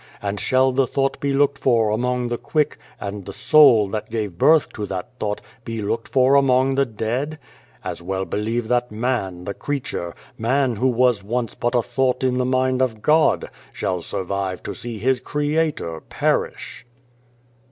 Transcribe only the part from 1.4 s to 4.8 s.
for among the quick, and the Soul, that gave birth